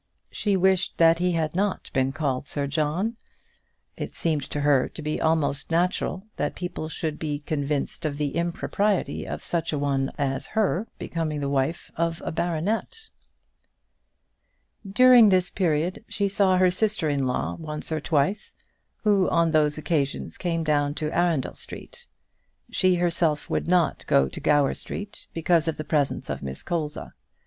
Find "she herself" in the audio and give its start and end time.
22.71-23.51